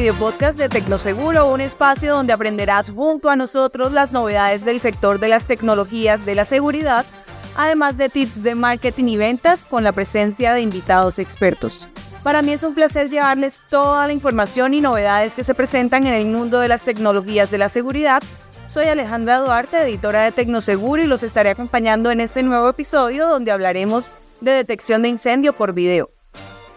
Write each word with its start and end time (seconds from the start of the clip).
Video 0.00 0.14
podcast 0.14 0.58
de 0.58 0.70
Tecnoseguro, 0.70 1.52
un 1.52 1.60
espacio 1.60 2.14
donde 2.14 2.32
aprenderás 2.32 2.88
junto 2.88 3.28
a 3.28 3.36
nosotros 3.36 3.92
las 3.92 4.12
novedades 4.12 4.64
del 4.64 4.80
sector 4.80 5.20
de 5.20 5.28
las 5.28 5.44
tecnologías 5.44 6.24
de 6.24 6.34
la 6.34 6.46
seguridad, 6.46 7.04
además 7.54 7.98
de 7.98 8.08
tips 8.08 8.42
de 8.42 8.54
marketing 8.54 9.08
y 9.08 9.18
ventas 9.18 9.66
con 9.66 9.84
la 9.84 9.92
presencia 9.92 10.54
de 10.54 10.62
invitados 10.62 11.18
expertos. 11.18 11.86
Para 12.22 12.40
mí 12.40 12.52
es 12.52 12.62
un 12.62 12.74
placer 12.74 13.10
llevarles 13.10 13.60
toda 13.68 14.06
la 14.06 14.14
información 14.14 14.72
y 14.72 14.80
novedades 14.80 15.34
que 15.34 15.44
se 15.44 15.54
presentan 15.54 16.06
en 16.06 16.14
el 16.14 16.24
mundo 16.24 16.60
de 16.60 16.68
las 16.68 16.80
tecnologías 16.80 17.50
de 17.50 17.58
la 17.58 17.68
seguridad. 17.68 18.22
Soy 18.68 18.86
Alejandra 18.86 19.40
Duarte, 19.40 19.82
editora 19.82 20.22
de 20.22 20.32
Tecnoseguro, 20.32 21.02
y 21.02 21.08
los 21.08 21.22
estaré 21.22 21.50
acompañando 21.50 22.10
en 22.10 22.20
este 22.20 22.42
nuevo 22.42 22.70
episodio 22.70 23.28
donde 23.28 23.52
hablaremos 23.52 24.12
de 24.40 24.52
detección 24.52 25.02
de 25.02 25.10
incendio 25.10 25.52
por 25.52 25.74
video. 25.74 26.08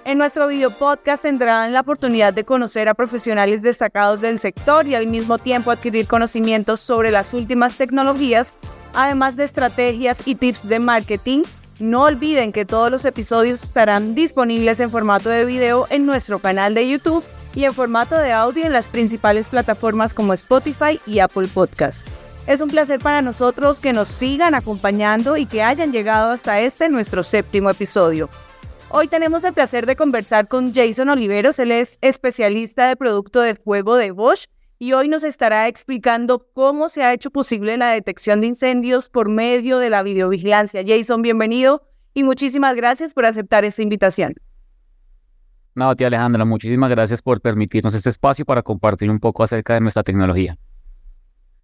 En 0.05 0.17
nuestro 0.17 0.49
video 0.49 0.70
podcast 0.70 1.23
tendrán 1.23 1.71
la 1.71 1.80
oportunidad 1.80 2.34
de 2.34 2.43
conocer 2.43 2.89
a 2.89 2.93
profesionales 2.93 3.62
destacados 3.62 4.20
del 4.20 4.38
sector 4.38 4.85
y 4.85 4.95
al 4.95 5.07
mismo 5.07 5.38
tiempo 5.38 5.71
adquirir 5.71 6.07
conocimientos 6.07 6.81
sobre 6.81 7.09
las 7.09 7.34
últimas 7.34 7.77
tecnologías, 7.77 8.51
además 8.93 9.37
de 9.37 9.46
estrategias 9.46 10.27
y 10.27 10.35
tips 10.35 10.68
de 10.68 10.79
marketing. 10.79 11.43
No 11.79 12.04
olviden 12.04 12.51
que 12.51 12.65
todos 12.65 12.91
los 12.91 13.05
episodios 13.05 13.63
estarán 13.63 14.13
disponibles 14.13 14.81
en 14.81 14.91
formato 14.91 15.29
de 15.29 15.46
video 15.46 15.87
en 15.90 16.05
nuestro 16.05 16.40
canal 16.40 16.74
de 16.74 16.90
YouTube 16.90 17.24
y 17.55 17.63
en 17.63 17.74
formato 17.74 18.18
de 18.18 18.34
audio 18.34 18.65
en 18.65 18.74
las 18.74 18.90
principales 18.90 19.48
plataformas 19.48 20.13
como 20.13 20.34
Spotify 20.34 20.99
y 21.07 21.20
Apple 21.20 21.48
Podcasts. 21.48 22.04
Es 22.46 22.59
un 22.59 22.70
placer 22.70 22.99
para 22.99 23.21
nosotros 23.21 23.79
que 23.79 23.93
nos 23.93 24.09
sigan 24.09 24.54
acompañando 24.54 25.37
y 25.37 25.46
que 25.46 25.63
hayan 25.63 25.93
llegado 25.93 26.31
hasta 26.31 26.59
este 26.59 26.90
nuestro 26.90 27.24
séptimo 27.24 27.70
episodio. 27.70 28.29
Hoy 28.96 29.08
tenemos 29.08 29.44
el 29.44 29.54
placer 29.54 29.88
de 29.88 29.96
conversar 29.96 30.48
con 30.48 30.72
Jason 30.72 31.10
Oliveros, 31.10 31.58
él 31.58 31.72
es 31.72 31.98
especialista 32.02 32.88
de 32.88 32.96
producto 32.96 33.41
de 33.41 33.55
fuego 33.55 33.96
de 33.96 34.12
Bosch 34.12 34.46
y 34.77 34.94
hoy 34.94 35.08
nos 35.08 35.24
estará 35.24 35.68
explicando 35.68 36.48
cómo 36.54 36.90
se 36.90 37.04
ha 37.04 37.12
hecho 37.12 37.32
posible 37.32 37.76
la 37.76 37.90
detección 37.90 38.40
de 38.40 38.46
incendios 38.46 39.10
por 39.10 39.30
medio 39.30 39.80
de 39.80 39.90
la 39.90 40.04
videovigilancia. 40.04 40.84
Jason, 40.86 41.24
bienvenido 41.24 41.82
y 42.14 42.24
muchísimas 42.24 42.76
gracias 42.76 43.16
por 43.16 43.26
aceptar 43.26 43.66
esta 43.66 43.82
invitación. 43.82 44.36
No, 45.74 45.96
tía 45.96 46.05
Alejandra, 46.05 46.46
muchísimas 46.46 46.91
gracias 46.91 47.20
por 47.24 47.41
permitirnos 47.41 47.96
este 47.96 48.10
espacio 48.12 48.46
para 48.46 48.62
compartir 48.62 49.10
un 49.10 49.18
poco 49.18 49.41
acerca 49.41 49.74
de 49.74 49.82
nuestra 49.82 50.04
tecnología. 50.04 50.55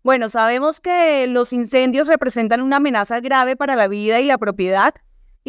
Bueno, 0.02 0.30
sabemos 0.30 0.80
que 0.80 1.28
los 1.28 1.54
incendios 1.54 2.08
representan 2.08 2.64
una 2.64 2.78
amenaza 2.78 3.20
grave 3.20 3.56
para 3.56 3.76
la 3.76 3.88
vida 3.88 4.20
y 4.20 4.26
la 4.26 4.40
propiedad, 4.40 4.96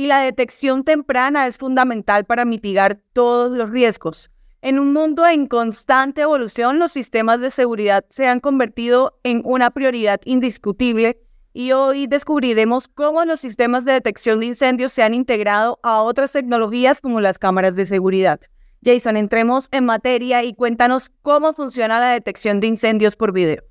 y 0.00 0.06
la 0.06 0.20
detección 0.20 0.82
temprana 0.82 1.46
es 1.46 1.58
fundamental 1.58 2.24
para 2.24 2.46
mitigar 2.46 3.02
todos 3.12 3.50
los 3.50 3.68
riesgos. 3.68 4.30
En 4.62 4.78
un 4.78 4.94
mundo 4.94 5.26
en 5.26 5.46
constante 5.46 6.22
evolución, 6.22 6.78
los 6.78 6.92
sistemas 6.92 7.42
de 7.42 7.50
seguridad 7.50 8.06
se 8.08 8.26
han 8.26 8.40
convertido 8.40 9.20
en 9.24 9.42
una 9.44 9.68
prioridad 9.68 10.18
indiscutible 10.24 11.20
y 11.52 11.72
hoy 11.72 12.06
descubriremos 12.06 12.88
cómo 12.88 13.26
los 13.26 13.40
sistemas 13.40 13.84
de 13.84 13.92
detección 13.92 14.40
de 14.40 14.46
incendios 14.46 14.90
se 14.90 15.02
han 15.02 15.12
integrado 15.12 15.78
a 15.82 16.00
otras 16.00 16.32
tecnologías 16.32 17.02
como 17.02 17.20
las 17.20 17.38
cámaras 17.38 17.76
de 17.76 17.84
seguridad. 17.84 18.40
Jason, 18.82 19.18
entremos 19.18 19.68
en 19.70 19.84
materia 19.84 20.42
y 20.44 20.54
cuéntanos 20.54 21.10
cómo 21.20 21.52
funciona 21.52 22.00
la 22.00 22.12
detección 22.12 22.60
de 22.60 22.68
incendios 22.68 23.16
por 23.16 23.34
video. 23.34 23.69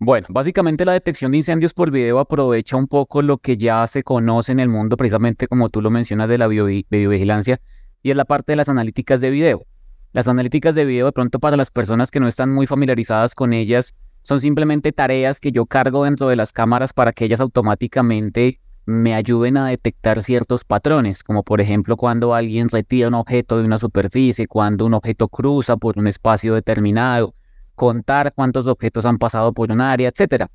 Bueno, 0.00 0.28
básicamente 0.30 0.84
la 0.84 0.92
detección 0.92 1.32
de 1.32 1.38
incendios 1.38 1.74
por 1.74 1.90
video 1.90 2.20
aprovecha 2.20 2.76
un 2.76 2.86
poco 2.86 3.20
lo 3.20 3.38
que 3.38 3.56
ya 3.56 3.84
se 3.88 4.04
conoce 4.04 4.52
en 4.52 4.60
el 4.60 4.68
mundo, 4.68 4.96
precisamente 4.96 5.48
como 5.48 5.70
tú 5.70 5.82
lo 5.82 5.90
mencionas 5.90 6.28
de 6.28 6.38
la 6.38 6.46
videovigilancia, 6.46 7.60
y 8.00 8.10
es 8.10 8.16
la 8.16 8.24
parte 8.24 8.52
de 8.52 8.56
las 8.56 8.68
analíticas 8.68 9.20
de 9.20 9.30
video. 9.30 9.66
Las 10.12 10.28
analíticas 10.28 10.76
de 10.76 10.84
video, 10.84 11.06
de 11.06 11.12
pronto 11.12 11.40
para 11.40 11.56
las 11.56 11.72
personas 11.72 12.12
que 12.12 12.20
no 12.20 12.28
están 12.28 12.54
muy 12.54 12.68
familiarizadas 12.68 13.34
con 13.34 13.52
ellas, 13.52 13.96
son 14.22 14.40
simplemente 14.40 14.92
tareas 14.92 15.40
que 15.40 15.50
yo 15.50 15.66
cargo 15.66 16.04
dentro 16.04 16.28
de 16.28 16.36
las 16.36 16.52
cámaras 16.52 16.92
para 16.92 17.12
que 17.12 17.24
ellas 17.24 17.40
automáticamente 17.40 18.60
me 18.86 19.16
ayuden 19.16 19.56
a 19.56 19.66
detectar 19.66 20.22
ciertos 20.22 20.64
patrones, 20.64 21.24
como 21.24 21.42
por 21.42 21.60
ejemplo 21.60 21.96
cuando 21.96 22.34
alguien 22.34 22.68
retira 22.68 23.08
un 23.08 23.14
objeto 23.14 23.58
de 23.58 23.64
una 23.64 23.78
superficie, 23.78 24.46
cuando 24.46 24.86
un 24.86 24.94
objeto 24.94 25.26
cruza 25.28 25.76
por 25.76 25.98
un 25.98 26.06
espacio 26.06 26.54
determinado, 26.54 27.34
contar 27.78 28.34
cuántos 28.34 28.66
objetos 28.66 29.06
han 29.06 29.16
pasado 29.16 29.54
por 29.54 29.72
un 29.72 29.80
área, 29.80 30.08
etcétera. 30.08 30.50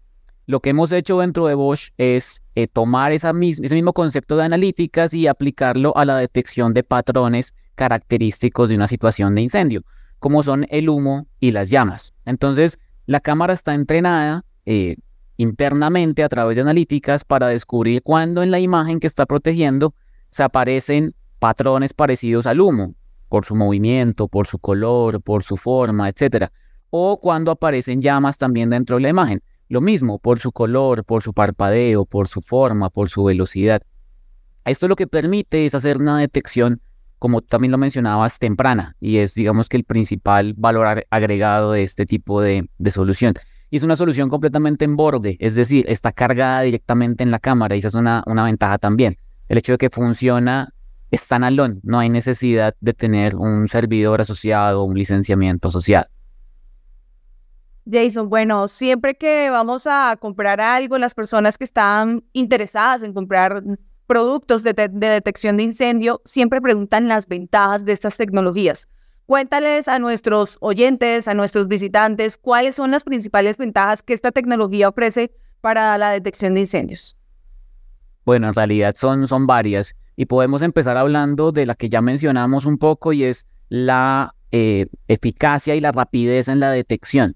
Lo 0.46 0.60
que 0.60 0.72
hemos 0.72 0.92
hecho 0.92 1.20
dentro 1.20 1.48
de 1.48 1.56
Bosch 1.56 1.92
es 1.98 2.44
eh, 2.54 2.68
tomar 2.68 3.14
ese 3.14 3.32
mismo 3.34 3.94
concepto 3.94 4.36
de 4.36 4.44
analíticas 4.44 5.14
y 5.14 5.26
aplicarlo 5.26 5.96
a 5.98 6.04
la 6.04 6.18
detección 6.18 6.74
de 6.74 6.84
patrones 6.84 7.56
característicos 7.76 8.68
de 8.68 8.76
una 8.76 8.88
situación 8.88 9.34
de 9.36 9.42
incendio, 9.42 9.84
como 10.20 10.44
son 10.44 10.68
el 10.70 10.90
humo 10.90 11.26
y 11.40 11.54
las 11.54 11.70
llamas. 11.70 12.14
Entonces, 12.26 12.78
la 13.06 13.22
cámara 13.22 13.54
está 13.54 13.74
entrenada 13.74 14.44
eh, 14.66 14.98
internamente 15.38 16.26
a 16.26 16.30
través 16.30 16.56
de 16.56 16.62
analíticas 16.62 17.24
para 17.24 17.48
descubrir 17.48 18.04
cuándo 18.04 18.44
en 18.44 18.52
la 18.52 18.60
imagen 18.60 19.00
que 19.00 19.08
está 19.08 19.26
protegiendo 19.26 19.96
se 20.30 20.44
aparecen 20.44 21.16
patrones 21.40 21.94
parecidos 21.94 22.48
al 22.48 22.60
humo, 22.60 22.96
por 23.30 23.46
su 23.46 23.56
movimiento, 23.56 24.28
por 24.28 24.46
su 24.46 24.60
color, 24.60 25.22
por 25.22 25.42
su 25.44 25.56
forma, 25.56 26.10
etcétera 26.10 26.52
o 26.96 27.20
cuando 27.20 27.50
aparecen 27.50 28.04
llamas 28.04 28.38
también 28.38 28.70
dentro 28.70 28.98
de 28.98 29.02
la 29.02 29.10
imagen. 29.10 29.42
Lo 29.68 29.82
mismo, 29.82 30.20
por 30.20 30.38
su 30.38 30.52
color, 30.52 31.04
por 31.04 31.24
su 31.24 31.34
parpadeo, 31.34 32.06
por 32.06 32.28
su 32.28 32.40
forma, 32.40 32.92
por 32.92 33.10
su 33.10 33.24
velocidad. 33.24 33.82
Esto 34.64 34.88
lo 34.88 34.96
que 34.96 35.08
permite 35.08 35.66
es 35.66 35.74
hacer 35.74 35.98
una 35.98 36.20
detección, 36.20 36.82
como 37.18 37.42
también 37.42 37.72
lo 37.72 37.80
mencionabas, 37.80 38.38
temprana, 38.38 38.96
y 39.00 39.18
es, 39.18 39.34
digamos 39.34 39.70
que 39.70 39.78
el 39.78 39.86
principal 39.86 40.54
valor 40.56 41.04
agregado 41.10 41.72
de 41.72 41.82
este 41.82 42.06
tipo 42.06 42.42
de, 42.42 42.70
solución. 42.92 43.34
Y 43.72 43.78
es 43.78 43.82
una 43.82 43.96
solución 43.96 44.30
completamente 44.30 44.86
en 44.86 44.96
borde, 44.96 45.36
es 45.40 45.56
decir, 45.56 45.86
está 45.90 46.12
cargada 46.12 46.62
directamente 46.62 47.24
en 47.24 47.32
la 47.32 47.40
cámara, 47.40 47.76
y 47.76 47.80
esa 47.80 47.88
es 47.88 47.96
una, 47.96 48.24
una 48.28 48.44
ventaja 48.44 48.78
también. 48.78 49.18
El 49.50 49.58
hecho 49.58 49.72
de 49.72 49.80
que 49.80 49.90
funciona 49.90 50.76
standalone, 51.12 51.80
no 51.82 51.98
hay 51.98 52.10
necesidad 52.10 52.76
de 52.82 52.94
tener 52.94 53.36
un 53.36 53.68
servidor 53.68 54.22
asociado, 54.22 54.84
un 54.84 54.96
licenciamiento 54.96 55.70
asociado. 55.70 56.06
Jason, 57.90 58.30
bueno, 58.30 58.68
siempre 58.68 59.16
que 59.16 59.50
vamos 59.50 59.88
a 59.88 60.16
comprar 60.20 60.62
algo, 60.62 60.98
las 60.98 61.14
personas 61.14 61.58
que 61.58 61.66
están 61.66 62.24
interesadas 62.34 63.04
en 63.04 63.14
comprar 63.14 63.64
productos 64.08 64.64
de, 64.64 64.74
detección 64.74 65.58
de 65.58 65.64
incendio 65.64 66.22
siempre 66.26 66.62
preguntan 66.62 67.08
las 67.08 67.28
ventajas 67.28 67.86
de 67.86 67.92
estas 67.94 68.18
tecnologías. 68.18 68.88
Cuéntales 69.26 69.88
a 69.88 70.00
nuestros 70.00 70.58
oyentes, 70.62 71.28
a 71.28 71.34
nuestros 71.34 71.68
visitantes, 71.68 72.38
cuáles 72.38 72.76
son 72.76 72.92
las 72.92 73.04
principales 73.04 73.58
ventajas 73.58 74.04
que 74.04 74.14
esta 74.14 74.32
tecnología 74.32 74.90
ofrece 74.90 75.32
para 75.62 75.98
la 75.98 76.12
detección 76.12 76.54
de 76.54 76.62
incendios. 76.62 77.18
Bueno, 78.26 78.48
en 78.48 78.54
realidad 78.54 78.96
son, 78.96 79.28
son 79.28 79.48
varias 79.48 79.96
y 80.16 80.26
podemos 80.26 80.62
empezar 80.62 80.98
hablando 80.98 81.52
de 81.52 81.66
la 81.66 81.76
que 81.76 81.90
ya 81.90 82.02
mencionamos 82.02 82.66
un 82.66 82.78
poco 82.78 83.14
y 83.14 83.24
es 83.24 83.46
la 83.70 84.36
eh, 84.52 84.88
eficacia 85.08 85.76
y 85.76 85.82
la 85.82 85.92
rapidez 85.92 86.48
en 86.48 86.60
la 86.60 86.72
detección. 86.72 87.36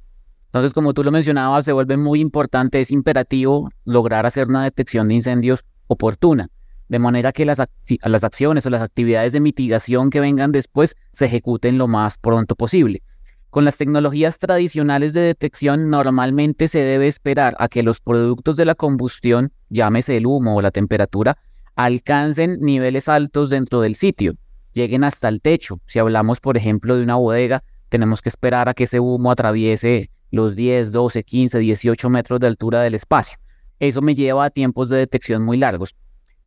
Entonces, 0.57 0.74
como 0.74 0.95
tú 0.95 1.04
lo 1.04 1.12
mencionabas, 1.12 1.65
se 1.65 1.71
vuelve 1.71 1.98
muy 1.98 2.19
importante, 2.19 2.80
es 2.80 2.89
imperativo 2.89 3.69
lograr 3.86 4.25
hacer 4.25 4.48
una 4.48 4.63
detección 4.63 5.07
de 5.07 5.13
incendios 5.13 5.63
oportuna, 5.86 6.50
de 6.89 6.98
manera 6.98 7.31
que 7.31 7.45
las, 7.45 7.62
las 8.01 8.24
acciones 8.24 8.65
o 8.65 8.71
las 8.71 8.81
actividades 8.81 9.33
de 9.33 9.39
mitigación 9.39 10.09
que 10.09 10.19
vengan 10.19 10.51
después 10.51 10.95
se 11.12 11.25
ejecuten 11.25 11.77
lo 11.77 11.88
más 11.88 12.18
pronto 12.18 12.56
posible. 12.56 13.04
Con 13.51 13.65
las 13.65 13.77
tecnologías 13.77 14.39
tradicionales 14.39 15.13
de 15.13 15.21
detección, 15.21 15.92
normalmente 15.92 16.68
se 16.68 16.80
debe 16.80 17.07
esperar 17.07 17.56
a 17.59 17.68
que 17.68 17.83
los 17.83 18.00
productos 18.00 18.57
de 18.57 18.65
la 18.65 18.74
combustión, 18.74 19.54
llámese 19.69 20.18
el 20.18 20.25
humo 20.25 20.56
o 20.56 20.62
la 20.63 20.71
temperatura, 20.71 21.38
alcancen 21.75 22.57
niveles 22.62 23.07
altos 23.09 23.51
dentro 23.51 23.80
del 23.81 23.94
sitio, 23.94 24.33
lleguen 24.74 25.04
hasta 25.04 25.30
el 25.30 25.39
techo. 25.39 25.81
Si 25.86 26.00
hablamos, 26.00 26.39
por 26.39 26.57
ejemplo, 26.57 26.95
de 26.95 27.04
una 27.04 27.15
bodega, 27.15 27.63
tenemos 27.89 28.24
que 28.24 28.30
esperar 28.30 28.69
a 28.69 28.74
que 28.74 28.86
ese 28.86 29.00
humo 29.00 29.30
atraviese 29.30 30.09
los 30.31 30.56
10, 30.56 30.91
12, 30.91 31.24
15, 31.24 31.59
18 31.59 32.09
metros 32.09 32.39
de 32.39 32.47
altura 32.47 32.81
del 32.81 32.95
espacio. 32.95 33.38
Eso 33.79 34.01
me 34.01 34.15
lleva 34.15 34.45
a 34.45 34.50
tiempos 34.50 34.89
de 34.89 34.97
detección 34.97 35.44
muy 35.44 35.57
largos. 35.57 35.95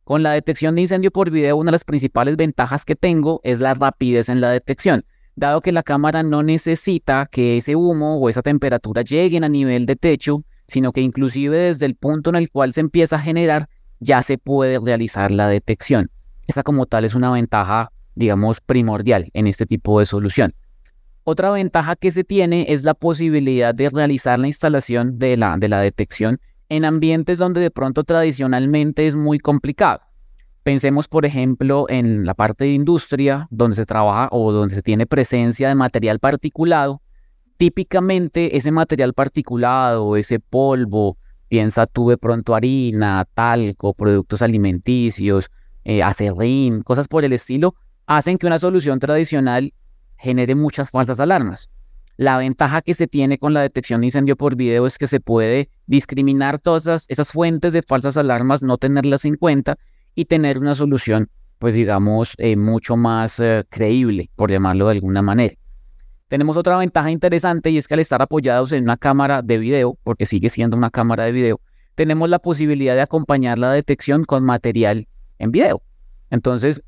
Con 0.03 0.23
la 0.23 0.31
detección 0.31 0.75
de 0.75 0.81
incendio 0.81 1.11
por 1.11 1.29
video, 1.29 1.57
una 1.57 1.69
de 1.69 1.73
las 1.73 1.83
principales 1.85 2.35
ventajas 2.35 2.85
que 2.85 2.95
tengo 2.95 3.39
es 3.43 3.59
la 3.59 3.73
rapidez 3.73 4.29
en 4.29 4.41
la 4.41 4.49
detección, 4.49 5.05
dado 5.35 5.61
que 5.61 5.71
la 5.71 5.83
cámara 5.83 6.23
no 6.23 6.43
necesita 6.43 7.27
que 7.31 7.57
ese 7.57 7.75
humo 7.75 8.17
o 8.17 8.29
esa 8.29 8.41
temperatura 8.41 9.03
lleguen 9.03 9.43
a 9.43 9.49
nivel 9.49 9.85
de 9.85 9.95
techo, 9.95 10.43
sino 10.67 10.91
que 10.91 11.01
inclusive 11.01 11.55
desde 11.55 11.85
el 11.85 11.95
punto 11.95 12.29
en 12.29 12.35
el 12.35 12.49
cual 12.49 12.73
se 12.73 12.81
empieza 12.81 13.17
a 13.17 13.19
generar, 13.19 13.69
ya 13.99 14.21
se 14.21 14.37
puede 14.37 14.79
realizar 14.79 15.31
la 15.31 15.47
detección. 15.47 16.09
Esta 16.47 16.63
como 16.63 16.85
tal 16.85 17.05
es 17.05 17.15
una 17.15 17.31
ventaja, 17.31 17.91
digamos, 18.15 18.59
primordial 18.59 19.29
en 19.33 19.47
este 19.47 19.65
tipo 19.65 19.99
de 19.99 20.05
solución. 20.05 20.53
Otra 21.23 21.51
ventaja 21.51 21.95
que 21.95 22.09
se 22.09 22.23
tiene 22.23 22.65
es 22.69 22.83
la 22.83 22.95
posibilidad 22.95 23.75
de 23.75 23.89
realizar 23.89 24.39
la 24.39 24.47
instalación 24.47 25.19
de 25.19 25.37
la, 25.37 25.57
de 25.57 25.69
la 25.69 25.79
detección 25.79 26.39
en 26.67 26.83
ambientes 26.83 27.37
donde 27.37 27.61
de 27.61 27.69
pronto 27.69 28.03
tradicionalmente 28.03 29.05
es 29.05 29.15
muy 29.15 29.37
complicado. 29.37 30.01
Pensemos, 30.63 31.07
por 31.07 31.25
ejemplo, 31.25 31.85
en 31.89 32.25
la 32.25 32.33
parte 32.33 32.65
de 32.65 32.73
industria, 32.73 33.47
donde 33.51 33.75
se 33.75 33.85
trabaja 33.85 34.29
o 34.31 34.51
donde 34.51 34.75
se 34.75 34.81
tiene 34.81 35.05
presencia 35.05 35.67
de 35.67 35.75
material 35.75 36.19
particulado. 36.19 37.01
Típicamente 37.57 38.57
ese 38.57 38.71
material 38.71 39.13
particulado, 39.13 40.15
ese 40.15 40.39
polvo, 40.39 41.17
piensa 41.49 41.85
tú 41.85 42.09
de 42.09 42.17
pronto 42.17 42.55
harina, 42.55 43.27
talco, 43.33 43.93
productos 43.93 44.41
alimenticios, 44.41 45.51
eh, 45.83 46.01
acerrín, 46.01 46.81
cosas 46.81 47.07
por 47.07 47.25
el 47.25 47.33
estilo, 47.33 47.75
hacen 48.07 48.37
que 48.37 48.47
una 48.47 48.57
solución 48.57 48.99
tradicional 48.99 49.73
genere 50.21 50.55
muchas 50.55 50.89
falsas 50.89 51.19
alarmas. 51.19 51.69
La 52.17 52.37
ventaja 52.37 52.81
que 52.81 52.93
se 52.93 53.07
tiene 53.07 53.39
con 53.39 53.53
la 53.53 53.61
detección 53.61 54.01
de 54.01 54.07
incendio 54.07 54.35
por 54.35 54.55
video 54.55 54.85
es 54.85 54.97
que 54.97 55.07
se 55.07 55.19
puede 55.19 55.69
discriminar 55.87 56.59
todas 56.59 57.05
esas, 57.07 57.31
fuentes 57.31 57.73
de 57.73 57.81
falsas 57.81 58.15
alarmas, 58.15 58.61
no 58.61 58.77
tenerlas 58.77 59.25
en 59.25 59.35
cuenta 59.35 59.77
y 60.13 60.25
tener 60.25 60.59
una 60.59 60.75
solución, 60.75 61.29
pues 61.57 61.73
digamos, 61.73 62.35
eh, 62.37 62.55
mucho 62.55 62.95
más 62.95 63.39
eh, 63.39 63.63
creíble, 63.69 64.29
por 64.35 64.51
llamarlo 64.51 64.85
de 64.85 64.91
alguna 64.91 65.21
manera. 65.23 65.55
Tenemos 66.27 66.57
otra 66.57 66.77
ventaja 66.77 67.09
interesante 67.09 67.71
y 67.71 67.77
es 67.77 67.87
que 67.87 67.95
al 67.95 67.99
estar 67.99 68.21
apoyados 68.21 68.71
en 68.71 68.83
una 68.83 68.97
cámara 68.97 69.41
de 69.41 69.57
video, 69.57 69.97
porque 70.03 70.25
sigue 70.25 70.49
siendo 70.49 70.77
una 70.77 70.91
cámara 70.91 71.23
de 71.23 71.31
video, 71.31 71.59
tenemos 71.95 72.29
la 72.29 72.39
posibilidad 72.39 72.93
de 72.93 73.01
acompañar 73.01 73.57
la 73.57 73.71
detección 73.71 74.25
con 74.25 74.43
material 74.43 75.07
en 75.39 75.51
video. 75.51 75.81
Entonces, 76.29 76.81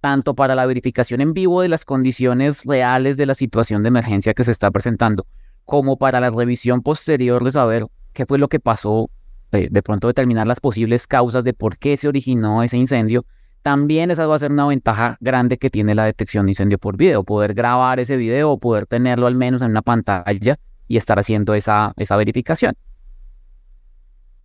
tanto 0.00 0.34
para 0.34 0.54
la 0.54 0.66
verificación 0.66 1.20
en 1.20 1.34
vivo 1.34 1.62
de 1.62 1.68
las 1.68 1.84
condiciones 1.84 2.64
reales 2.64 3.16
de 3.16 3.26
la 3.26 3.34
situación 3.34 3.82
de 3.82 3.88
emergencia 3.88 4.34
que 4.34 4.44
se 4.44 4.52
está 4.52 4.70
presentando, 4.70 5.26
como 5.64 5.98
para 5.98 6.20
la 6.20 6.30
revisión 6.30 6.82
posterior 6.82 7.44
de 7.44 7.50
saber 7.50 7.86
qué 8.12 8.26
fue 8.26 8.38
lo 8.38 8.48
que 8.48 8.60
pasó 8.60 9.10
eh, 9.52 9.68
de 9.70 9.82
pronto 9.82 10.08
determinar 10.08 10.46
las 10.46 10.60
posibles 10.60 11.06
causas 11.06 11.42
de 11.44 11.54
por 11.54 11.78
qué 11.78 11.96
se 11.96 12.08
originó 12.08 12.62
ese 12.62 12.76
incendio, 12.76 13.24
también 13.62 14.10
esa 14.10 14.26
va 14.26 14.36
a 14.36 14.38
ser 14.38 14.52
una 14.52 14.66
ventaja 14.66 15.16
grande 15.20 15.58
que 15.58 15.70
tiene 15.70 15.94
la 15.94 16.04
detección 16.04 16.46
de 16.46 16.52
incendio 16.52 16.78
por 16.78 16.96
video, 16.96 17.24
poder 17.24 17.54
grabar 17.54 17.98
ese 18.00 18.16
video 18.16 18.50
o 18.52 18.58
poder 18.58 18.86
tenerlo 18.86 19.26
al 19.26 19.34
menos 19.34 19.62
en 19.62 19.70
una 19.70 19.82
pantalla 19.82 20.58
y 20.86 20.96
estar 20.96 21.18
haciendo 21.18 21.54
esa, 21.54 21.92
esa 21.96 22.16
verificación. 22.16 22.74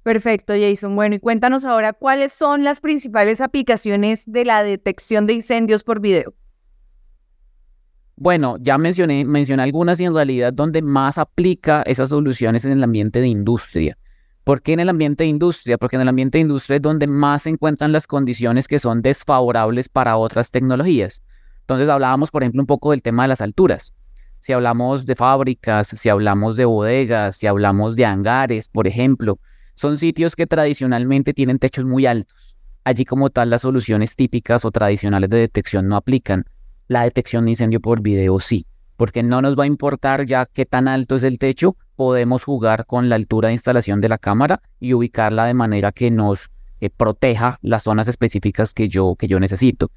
Perfecto, 0.04 0.54
Jason. 0.54 0.96
Bueno, 0.96 1.16
y 1.16 1.20
cuéntanos 1.20 1.64
ahora 1.64 1.94
cuáles 1.94 2.34
son 2.34 2.64
las 2.64 2.82
principales 2.82 3.40
aplicaciones 3.40 4.26
de 4.28 4.44
la 4.44 4.62
detección 4.64 5.26
de 5.28 5.34
incendios 5.34 5.84
por 5.84 6.02
video. 6.02 6.34
Bueno, 8.16 8.58
ya 8.60 8.78
mencioné, 8.78 9.26
mencioné 9.26 9.64
algunas 9.64 10.00
y 10.00 10.06
en 10.06 10.14
realidad 10.14 10.54
donde 10.54 10.82
más 10.82 11.18
aplica 11.18 11.82
esas 11.84 12.10
soluciones 12.10 12.64
es 12.64 12.72
en 12.72 12.78
el 12.78 12.84
ambiente 12.84 13.22
de 13.22 13.28
industria. 13.28 13.98
¿Por 14.44 14.62
qué 14.62 14.74
en 14.74 14.82
el 14.82 14.90
ambiente 14.90 15.24
de 15.24 15.30
industria? 15.30 15.78
Porque 15.78 15.96
en 15.96 16.02
el 16.02 16.10
ambiente 16.10 16.38
de 16.38 16.42
industria 16.42 16.76
es 16.76 16.82
donde 16.82 17.08
más 17.08 17.44
se 17.44 17.50
encuentran 17.50 17.94
las 17.94 18.06
condiciones 18.06 18.68
que 18.68 18.78
son 18.78 19.02
desfavorables 19.02 19.88
para 19.88 20.18
otras 20.18 20.52
tecnologías. 20.52 21.24
Entonces 21.62 21.88
hablábamos, 21.88 22.30
por 22.30 22.44
ejemplo, 22.44 22.62
un 22.62 22.68
poco 22.68 22.92
del 22.92 23.02
tema 23.02 23.24
de 23.24 23.30
las 23.30 23.40
alturas. 23.40 23.94
Si 24.40 24.52
hablamos 24.52 25.06
de 25.06 25.16
fábricas, 25.16 25.88
si 25.88 26.10
hablamos 26.10 26.58
de 26.58 26.66
bodegas, 26.66 27.38
si 27.38 27.48
hablamos 27.48 27.96
de 27.96 28.06
hangares, 28.06 28.68
por 28.68 28.86
ejemplo, 28.86 29.40
son 29.76 29.98
sitios 29.98 30.36
que 30.36 30.48
tradicionalmente 30.48 31.34
tienen 31.34 31.60
techos 31.60 31.86
muy 31.86 32.06
altos. 32.06 32.56
Allí 32.84 33.06
como 33.06 33.30
tal 33.30 33.50
las 33.50 33.62
soluciones 33.62 34.16
típicas 34.16 34.66
o 34.66 34.72
tradicionales 34.72 35.30
de 35.30 35.38
detección 35.38 35.88
no 35.88 35.96
aplican. 35.96 36.46
La 36.88 37.04
detección 37.04 37.46
de 37.46 37.52
incendio 37.52 37.80
por 37.80 38.02
video 38.02 38.40
sí, 38.40 38.66
porque 38.98 39.24
no 39.24 39.42
nos 39.42 39.58
va 39.58 39.64
a 39.64 39.68
importar 39.68 40.26
ya 40.26 40.46
qué 40.46 40.66
tan 40.66 40.88
alto 40.88 41.16
es 41.16 41.24
el 41.24 41.40
techo, 41.40 41.78
podemos 41.96 42.44
jugar 42.44 42.86
con 42.86 43.10
la 43.10 43.16
altura 43.16 43.48
de 43.48 43.54
instalación 43.54 44.02
de 44.02 44.10
la 44.10 44.18
cámara 44.18 44.62
y 44.80 44.94
ubicarla 44.94 45.46
de 45.46 45.54
manera 45.54 45.92
que 45.92 46.12
nos 46.12 46.50
eh, 46.82 46.90
proteja 46.90 47.58
las 47.62 47.84
zonas 47.84 48.08
específicas 48.08 48.74
que 48.74 48.90
yo, 48.90 49.16
que 49.18 49.28
yo 49.28 49.40
necesito. 49.40 49.92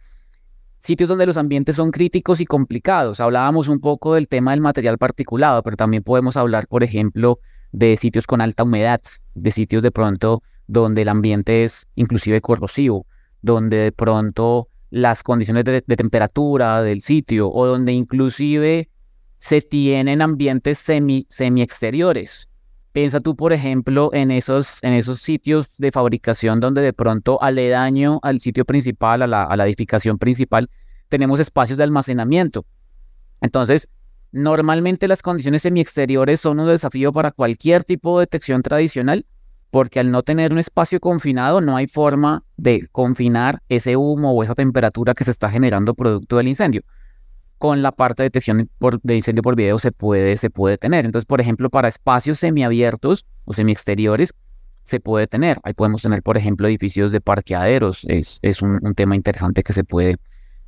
Sitios 0.79 1.09
donde 1.09 1.27
los 1.27 1.37
ambientes 1.37 1.77
son 1.77 1.91
críticos 1.91 2.41
y 2.41 2.47
complicados. 2.47 3.19
Hablábamos 3.19 3.67
un 3.67 3.81
poco 3.81 4.15
del 4.15 4.29
tema 4.29 4.53
del 4.53 4.61
material 4.61 4.99
particulado, 4.99 5.63
pero 5.63 5.77
también 5.77 6.05
podemos 6.05 6.37
hablar, 6.37 6.69
por 6.69 6.85
ejemplo, 6.85 7.41
de 7.73 7.97
sitios 7.97 8.27
con 8.27 8.41
alta 8.41 8.63
humedad, 8.63 9.01
de 9.35 9.51
sitios 9.51 9.83
de 9.83 9.91
pronto 9.91 10.43
donde 10.67 11.03
el 11.03 11.09
ambiente 11.09 11.65
es 11.65 11.87
inclusive 11.95 12.41
corrosivo, 12.41 13.07
donde 13.43 13.77
de 13.77 13.93
pronto 13.93 14.69
las 14.91 15.23
condiciones 15.23 15.65
de, 15.65 15.83
temperatura 15.83 16.83
del 16.83 17.01
sitio 17.01 17.51
o 17.51 17.67
donde 17.67 17.93
inclusive 17.93 18.89
se 19.39 19.61
tienen 19.61 20.23
ambientes 20.23 20.79
semi, 20.79 21.27
semi 21.29 21.63
exteriores. 21.63 22.49
Piensa 22.93 23.21
tú, 23.21 23.37
por 23.37 23.53
ejemplo, 23.53 24.11
en 24.15 24.31
esos, 24.31 24.83
en 24.83 24.95
esos 24.95 25.19
sitios 25.19 25.77
de 25.77 25.93
fabricación 25.93 26.61
donde 26.61 26.81
de 26.81 26.95
pronto 26.95 27.43
aledaño 27.43 28.21
al 28.23 28.41
sitio 28.41 28.65
principal, 28.65 29.21
a 29.21 29.27
la, 29.27 29.45
a 29.45 29.57
la 29.57 29.67
edificación 29.67 30.19
principal, 30.19 30.71
tenemos 31.09 31.39
espacios 31.39 31.77
de 31.77 31.85
almacenamiento. 31.85 32.65
Entonces, 33.43 33.91
normalmente 34.37 35.09
las 35.09 35.23
condiciones 35.23 35.63
semi-exteriores 35.63 36.41
son 36.41 36.61
un 36.61 36.69
desafío 36.69 37.13
para 37.13 37.33
cualquier 37.33 37.85
tipo 37.85 38.19
de 38.19 38.23
detección 38.23 38.63
tradicional, 38.63 39.27
porque 39.71 40.01
al 40.01 40.11
no 40.11 40.23
tener 40.23 40.53
un 40.53 40.59
espacio 40.59 41.01
confinado 41.01 41.61
no 41.61 41.77
hay 41.77 41.87
forma 41.87 42.45
de 42.57 42.87
confinar 42.93 43.63
ese 43.69 43.97
humo 43.97 44.33
o 44.33 44.43
esa 44.43 44.55
temperatura 44.55 45.15
que 45.15 45.25
se 45.25 45.31
está 45.31 45.51
generando 45.51 45.95
producto 45.95 46.37
del 46.37 46.49
incendio 46.49 46.83
con 47.59 47.83
la 47.83 47.93
parte 47.93 48.23
de 48.23 48.27
detección 48.27 48.69
de 49.03 49.15
incendio 49.15 49.43
por 49.43 49.57
video 49.57 49.79
se 49.79 49.93
puede, 49.93 50.37
se 50.37 50.51
puede 50.51 50.79
tener. 50.79 51.07
Entonces, 51.07 51.27
por 51.27 51.41
ejemplo, 51.41 51.71
para 51.71 51.89
espacios 51.89 52.39
semiabiertos 52.39 53.27
o 53.45 53.55
semiexteriores 53.55 54.35
se 54.85 55.01
puede 55.01 55.27
tener. 55.27 55.59
Ahí 55.65 55.73
podemos 55.73 56.03
tener, 56.03 56.23
por 56.23 56.37
ejemplo, 56.37 56.69
edificios 56.69 57.13
de 57.13 57.21
parqueaderos. 57.21 58.05
Es, 58.09 58.39
es 58.43 58.63
un, 58.63 58.81
tema 58.95 59.17
interesante 59.17 59.63
que 59.63 59.73
se, 59.73 59.85
puede, 59.85 60.17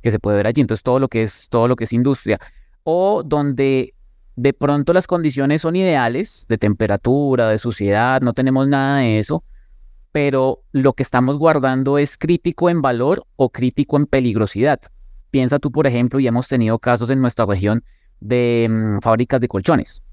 que 0.01 0.11
se 0.11 0.19
puede 0.19 0.37
ver 0.37 0.47
allí. 0.47 0.61
Entonces, 0.61 0.83
todo 0.83 0.99
lo 0.99 1.07
que 1.07 1.23
es, 1.23 1.47
todo 1.49 1.67
lo 1.67 1.75
que 1.75 1.83
es 1.83 1.93
industria. 1.93 2.39
O 2.83 3.23
donde 3.23 3.93
de 4.35 4.53
pronto 4.53 4.93
las 4.93 5.05
condiciones 5.05 5.61
son 5.61 5.75
ideales 5.75 6.45
de 6.47 6.57
temperatura, 6.57 7.49
de 7.49 7.57
suciedad, 7.57 8.21
no 8.21 8.33
tenemos 8.33 8.67
nada 8.67 8.99
de 8.99 9.19
eso, 9.19 9.43
pero 10.11 10.63
lo 10.71 10.93
que 10.93 11.03
estamos 11.03 11.37
guardando 11.37 11.97
es 11.97 12.17
crítico 12.17 12.69
en 12.69 12.81
valor 12.81 13.25
o 13.35 13.49
crítico 13.49 13.97
en 13.97 14.05
peligrosidad. 14.05 14.79
Piensa 15.29 15.59
tú, 15.59 15.71
por 15.71 15.87
ejemplo, 15.87 16.19
y 16.19 16.27
hemos 16.27 16.47
tenido 16.47 16.79
casos 16.79 17.09
en 17.09 17.21
nuestra 17.21 17.45
región 17.45 17.83
de 18.19 18.67
mm, 18.69 18.99
fábricas 19.01 19.41
de 19.41 19.47
colchones, 19.47 20.03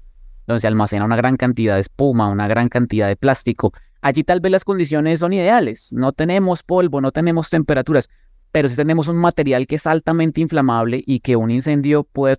donde 0.45 0.59
se 0.59 0.67
almacena 0.67 1.05
una 1.05 1.15
gran 1.15 1.37
cantidad 1.37 1.75
de 1.75 1.81
espuma, 1.81 2.27
una 2.27 2.47
gran 2.47 2.69
cantidad 2.69 3.07
de 3.07 3.15
plástico. 3.15 3.73
Allí 4.01 4.23
tal 4.23 4.41
vez 4.41 4.51
las 4.51 4.63
condiciones 4.63 5.19
son 5.19 5.33
ideales, 5.33 5.93
no 5.93 6.11
tenemos 6.11 6.63
polvo, 6.63 7.01
no 7.01 7.11
tenemos 7.11 7.49
temperaturas, 7.49 8.09
pero 8.51 8.69
sí 8.69 8.75
tenemos 8.75 9.07
un 9.07 9.17
material 9.17 9.67
que 9.67 9.75
es 9.75 9.87
altamente 9.87 10.41
inflamable 10.41 11.03
y 11.05 11.19
que 11.19 11.35
un 11.35 11.51
incendio 11.51 12.03
puede, 12.03 12.35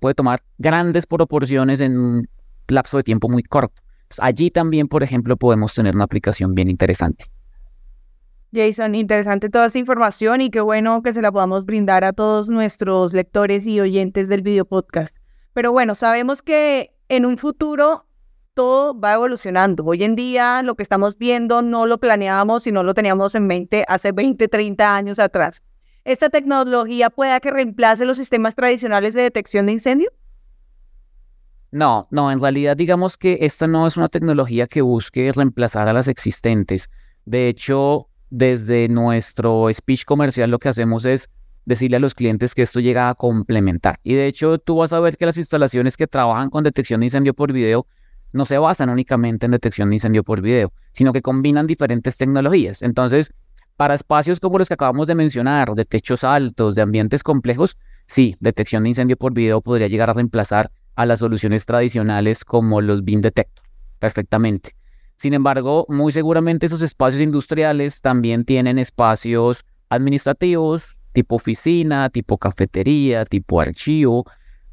puede 0.00 0.14
tomar 0.14 0.40
grandes 0.58 1.06
proporciones 1.06 1.80
en 1.80 1.98
un 1.98 2.28
lapso 2.68 2.96
de 2.96 3.02
tiempo 3.02 3.28
muy 3.28 3.42
corto. 3.42 3.82
allí 4.18 4.50
también, 4.50 4.88
por 4.88 5.02
ejemplo, 5.02 5.36
podemos 5.36 5.74
tener 5.74 5.94
una 5.94 6.04
aplicación 6.04 6.54
bien 6.54 6.68
interesante. 6.68 7.26
Jason, 8.52 8.96
interesante 8.96 9.48
toda 9.48 9.66
esta 9.66 9.78
información 9.78 10.40
y 10.40 10.50
qué 10.50 10.60
bueno 10.60 11.02
que 11.02 11.12
se 11.12 11.22
la 11.22 11.30
podamos 11.30 11.66
brindar 11.66 12.02
a 12.02 12.12
todos 12.12 12.48
nuestros 12.48 13.12
lectores 13.12 13.64
y 13.66 13.78
oyentes 13.78 14.28
del 14.28 14.42
video 14.42 14.64
podcast. 14.64 15.16
Pero 15.52 15.70
bueno, 15.70 15.94
sabemos 15.94 16.42
que 16.42 16.92
en 17.08 17.26
un 17.26 17.38
futuro 17.38 18.06
todo 18.60 19.00
va 19.00 19.14
evolucionando. 19.14 19.82
Hoy 19.86 20.04
en 20.04 20.16
día 20.16 20.62
lo 20.62 20.74
que 20.74 20.82
estamos 20.82 21.16
viendo 21.16 21.62
no 21.62 21.86
lo 21.86 21.96
planeábamos 21.96 22.66
y 22.66 22.72
no 22.72 22.82
lo 22.82 22.92
teníamos 22.92 23.34
en 23.34 23.46
mente 23.46 23.86
hace 23.88 24.12
20, 24.12 24.48
30 24.48 24.94
años 24.94 25.18
atrás. 25.18 25.62
¿Esta 26.04 26.28
tecnología 26.28 27.08
pueda 27.08 27.40
que 27.40 27.50
reemplace 27.50 28.04
los 28.04 28.18
sistemas 28.18 28.54
tradicionales 28.54 29.14
de 29.14 29.22
detección 29.22 29.64
de 29.64 29.72
incendio? 29.72 30.12
No, 31.70 32.06
no, 32.10 32.30
en 32.30 32.38
realidad 32.38 32.76
digamos 32.76 33.16
que 33.16 33.38
esta 33.40 33.66
no 33.66 33.86
es 33.86 33.96
una 33.96 34.08
tecnología 34.10 34.66
que 34.66 34.82
busque 34.82 35.32
reemplazar 35.34 35.88
a 35.88 35.94
las 35.94 36.06
existentes. 36.06 36.90
De 37.24 37.48
hecho, 37.48 38.08
desde 38.28 38.90
nuestro 38.90 39.72
speech 39.72 40.04
comercial 40.04 40.50
lo 40.50 40.58
que 40.58 40.68
hacemos 40.68 41.06
es 41.06 41.30
decirle 41.64 41.96
a 41.96 42.00
los 42.00 42.14
clientes 42.14 42.54
que 42.54 42.60
esto 42.60 42.80
llega 42.80 43.08
a 43.08 43.14
complementar. 43.14 43.96
Y 44.02 44.12
de 44.12 44.26
hecho, 44.26 44.58
tú 44.58 44.76
vas 44.76 44.92
a 44.92 45.00
ver 45.00 45.16
que 45.16 45.24
las 45.24 45.38
instalaciones 45.38 45.96
que 45.96 46.06
trabajan 46.06 46.50
con 46.50 46.62
detección 46.62 47.00
de 47.00 47.06
incendio 47.06 47.32
por 47.32 47.54
video 47.54 47.86
no 48.32 48.44
se 48.46 48.58
basan 48.58 48.90
únicamente 48.90 49.46
en 49.46 49.52
detección 49.52 49.90
de 49.90 49.96
incendio 49.96 50.24
por 50.24 50.40
video, 50.40 50.72
sino 50.92 51.12
que 51.12 51.22
combinan 51.22 51.66
diferentes 51.66 52.16
tecnologías. 52.16 52.82
Entonces, 52.82 53.32
para 53.76 53.94
espacios 53.94 54.40
como 54.40 54.58
los 54.58 54.68
que 54.68 54.74
acabamos 54.74 55.06
de 55.06 55.14
mencionar, 55.14 55.74
de 55.74 55.84
techos 55.84 56.24
altos, 56.24 56.74
de 56.74 56.82
ambientes 56.82 57.22
complejos, 57.22 57.76
sí, 58.06 58.36
detección 58.40 58.82
de 58.82 58.90
incendio 58.90 59.16
por 59.16 59.32
video 59.32 59.60
podría 59.60 59.88
llegar 59.88 60.10
a 60.10 60.12
reemplazar 60.12 60.70
a 60.96 61.06
las 61.06 61.20
soluciones 61.20 61.64
tradicionales 61.64 62.44
como 62.44 62.80
los 62.80 63.04
BIM 63.04 63.22
Detector 63.22 63.70
perfectamente. 64.00 64.74
Sin 65.14 65.34
embargo, 65.34 65.86
muy 65.88 66.10
seguramente 66.10 66.66
esos 66.66 66.82
espacios 66.82 67.20
industriales 67.20 68.00
también 68.00 68.44
tienen 68.44 68.78
espacios 68.78 69.64
administrativos, 69.90 70.96
tipo 71.12 71.36
oficina, 71.36 72.08
tipo 72.08 72.38
cafetería, 72.38 73.24
tipo 73.24 73.60
archivo, 73.60 74.24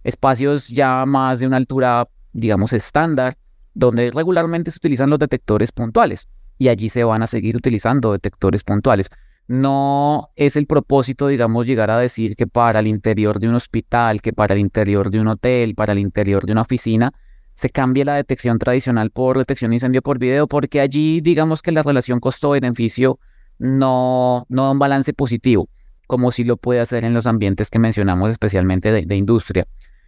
espacios 0.04 0.70
ya 0.70 1.06
más 1.06 1.40
de 1.40 1.48
una 1.48 1.58
altura, 1.58 2.08
digamos, 2.32 2.74
estándar, 2.74 3.38
donde 3.78 4.10
regularmente 4.12 4.72
se 4.72 4.78
utilizan 4.78 5.10
los 5.10 5.20
detectores 5.20 5.72
puntuales 5.72 6.28
y 6.58 6.70
allí 6.70 6.90
se 6.90 7.04
van 7.04 7.22
a 7.22 7.28
seguir 7.28 7.56
utilizando 7.56 8.12
detectores 8.12 8.64
puntuales. 8.64 9.10
no 9.50 10.30
es 10.36 10.58
el 10.58 10.66
propósito, 10.68 11.28
digamos, 11.28 11.66
llegar 11.66 11.90
a 11.90 11.98
decir 11.98 12.36
que 12.36 12.48
para 12.48 12.82
el 12.82 12.88
interior 12.88 13.40
de 13.40 13.48
un 13.48 13.56
hospital, 13.56 14.22
que 14.22 14.34
para 14.34 14.56
el 14.56 14.60
interior 14.60 15.10
de 15.10 15.22
un 15.22 15.30
hotel, 15.30 15.74
para 15.74 15.94
el 15.94 16.00
interior 16.00 16.46
de 16.46 16.52
una 16.52 16.62
oficina, 16.62 17.14
se 17.56 17.70
cambie 17.70 18.04
la 18.04 18.16
detección 18.16 18.60
tradicional 18.60 19.10
por 19.10 19.38
detección 19.38 19.72
de 19.72 19.78
incendio 19.78 20.02
por 20.02 20.20
video, 20.20 20.48
porque 20.48 20.82
allí, 20.82 21.22
digamos 21.22 21.62
que 21.62 21.72
la 21.72 21.82
relación 21.82 22.20
costo-beneficio 22.20 23.20
no, 23.58 24.46
no 24.50 24.66
da 24.66 24.72
un 24.72 24.80
balance 24.80 25.14
positivo, 25.14 25.70
como 26.08 26.32
si 26.32 26.44
lo 26.44 26.58
puede 26.58 26.82
hacer 26.82 27.06
en 27.06 27.14
los 27.14 27.26
ambientes 27.26 27.70
que 27.70 27.80
mencionamos, 27.80 28.32
especialmente 28.32 28.92
de, 28.92 29.16
industria. 29.16 29.66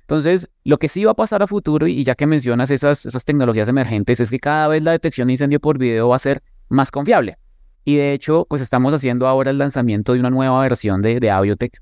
Entonces, 0.10 0.50
lo 0.63 0.80
que 0.80 0.89
sí 0.89 1.06
va 1.06 1.12
a 1.12 1.13
pasar 1.13 1.44
a 1.44 1.46
futuro, 1.46 1.86
y 1.86 2.04
ya 2.04 2.16
que 2.16 2.25
mencionas 2.25 2.72
esas, 2.72 3.06
esas 3.06 3.25
tecnologías 3.25 3.68
emergentes, 3.68 4.20
es 4.20 4.32
que 4.32 4.39
cada 4.39 4.68
vez 4.68 4.82
la 4.82 4.89
detección 4.89 5.28
de 5.28 5.34
incendio 5.34 5.60
por 5.60 5.78
video 5.78 6.10
va 6.10 6.16
a 6.16 6.20
ser 6.20 6.42
más 6.68 6.89
confiable. 6.89 7.38
Y 7.86 7.98
de 7.98 8.13
hecho, 8.13 8.48
pues 8.50 8.60
estamos 8.63 8.92
haciendo 8.92 9.28
ahora 9.28 9.51
el 9.51 9.60
lanzamiento 9.60 10.13
de 10.13 10.20
una 10.22 10.32
nueva 10.32 10.60
versión 10.62 11.04
de, 11.04 11.20
de 11.20 11.30
Aviotech, 11.30 11.80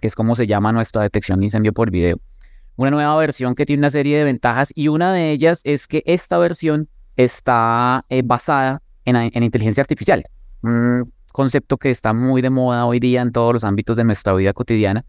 que 0.00 0.06
es 0.06 0.14
como 0.14 0.36
se 0.36 0.46
llama 0.46 0.70
nuestra 0.70 1.02
detección 1.02 1.40
de 1.40 1.46
incendio 1.46 1.72
por 1.72 1.90
video. 1.90 2.20
Una 2.76 2.92
nueva 2.92 3.16
versión 3.16 3.56
que 3.56 3.66
tiene 3.66 3.80
una 3.80 3.90
serie 3.90 4.18
de 4.18 4.22
ventajas 4.22 4.70
y 4.72 4.86
una 4.86 5.12
de 5.12 5.32
ellas 5.32 5.60
es 5.64 5.88
que 5.88 6.04
esta 6.06 6.38
versión 6.38 6.88
está 7.16 8.04
eh, 8.08 8.22
basada 8.24 8.82
en, 9.04 9.16
en, 9.16 9.42
inteligencia 9.42 9.80
artificial, 9.80 10.22
un 10.62 11.12
concepto 11.32 11.76
que 11.76 11.90
está 11.90 12.12
muy 12.12 12.40
de 12.40 12.50
moda 12.50 12.86
hoy 12.86 13.00
día 13.00 13.20
en 13.20 13.32
todos 13.32 13.52
los 13.52 13.64
ámbitos 13.64 13.96
de 13.96 14.04
nuestra 14.04 14.32
vida 14.34 14.52
cotidiana. 14.52 15.04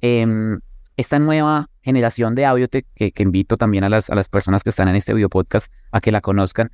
Em, 0.00 0.60
esta 0.96 1.18
nueva 1.18 1.69
generación 1.82 2.34
de 2.34 2.46
Aviotech, 2.46 2.86
que, 2.94 3.12
invito 3.18 3.56
también 3.56 3.84
a 3.84 3.88
las, 3.88 4.10
a 4.10 4.14
las 4.14 4.28
personas 4.28 4.62
que 4.62 4.70
están 4.70 4.88
en 4.88 4.96
este 4.96 5.14
video 5.14 5.28
podcast 5.28 5.72
a 5.92 6.00
que 6.00 6.12
la 6.12 6.20
conozcan, 6.20 6.70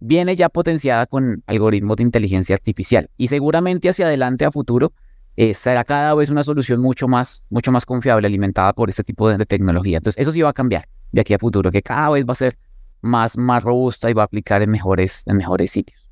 viene 0.00 0.36
ya 0.36 0.48
potenciada 0.48 1.06
con 1.06 1.42
algoritmos 1.46 1.96
de 1.96 2.02
inteligencia 2.04 2.54
artificial 2.54 3.10
y 3.16 3.28
seguramente 3.28 3.88
hacia 3.88 4.06
adelante 4.06 4.44
a 4.44 4.50
futuro 4.50 4.92
eh, 5.36 5.54
será 5.54 5.84
cada 5.84 6.14
vez 6.14 6.30
una 6.30 6.42
solución 6.42 6.80
mucho 6.80 7.06
más, 7.06 7.46
mucho 7.50 7.70
más 7.70 7.86
confiable 7.86 8.26
alimentada 8.26 8.72
por 8.72 8.90
este 8.90 9.02
tipo 9.02 9.28
de, 9.28 9.46
tecnología. 9.46 9.98
Entonces 9.98 10.20
eso 10.20 10.32
sí 10.32 10.42
va 10.42 10.50
a 10.50 10.52
cambiar 10.52 10.88
de 11.12 11.20
aquí 11.20 11.34
a 11.34 11.38
futuro, 11.38 11.70
que 11.70 11.82
cada 11.82 12.10
vez 12.10 12.26
va 12.26 12.32
a 12.32 12.36
ser 12.36 12.58
más, 13.00 13.38
más 13.38 13.62
robusta 13.62 14.10
y 14.10 14.12
va 14.12 14.22
a 14.22 14.24
aplicar 14.24 14.62
en 14.62 14.70
mejores, 14.70 15.22
en 15.26 15.36
mejores 15.36 15.70
sitios. 15.70 16.10